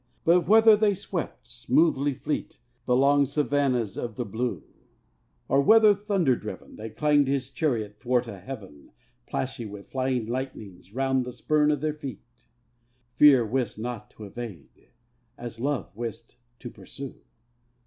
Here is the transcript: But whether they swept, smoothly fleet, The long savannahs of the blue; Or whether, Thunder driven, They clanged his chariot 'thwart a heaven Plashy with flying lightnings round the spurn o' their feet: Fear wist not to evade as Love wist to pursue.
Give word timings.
But 0.23 0.47
whether 0.47 0.75
they 0.75 0.95
swept, 0.95 1.45
smoothly 1.45 2.15
fleet, 2.15 2.57
The 2.87 2.95
long 2.95 3.23
savannahs 3.23 3.99
of 3.99 4.15
the 4.15 4.25
blue; 4.25 4.63
Or 5.47 5.61
whether, 5.61 5.93
Thunder 5.93 6.35
driven, 6.35 6.75
They 6.75 6.89
clanged 6.89 7.27
his 7.27 7.51
chariot 7.51 7.99
'thwart 7.99 8.27
a 8.27 8.39
heaven 8.39 8.93
Plashy 9.27 9.67
with 9.67 9.91
flying 9.91 10.25
lightnings 10.25 10.91
round 10.91 11.23
the 11.23 11.31
spurn 11.31 11.71
o' 11.71 11.75
their 11.75 11.93
feet: 11.93 12.47
Fear 13.17 13.45
wist 13.45 13.77
not 13.77 14.09
to 14.17 14.23
evade 14.23 14.87
as 15.37 15.59
Love 15.59 15.95
wist 15.95 16.37
to 16.57 16.71
pursue. 16.71 17.21